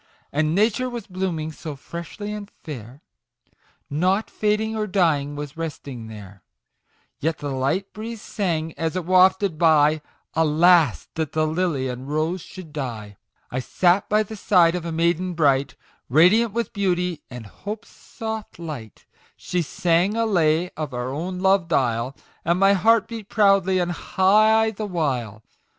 [0.33, 3.03] And Nature was blooming so freshly and fair,
[3.87, 6.41] Nought fading or dying was resting there;
[7.19, 10.01] Yet the light breeze sang, as it wafted by,"
[10.33, 14.91] Alas that the Lily and Rose should die!"*#*# I sat by the side of a
[14.91, 15.75] maiden bright,
[16.09, 19.05] Radiant with Beauty, and Hope's soft light;
[19.37, 23.91] She sang a lay of our own loved isle, And my heart beat proudly and
[23.91, 25.43] high the while.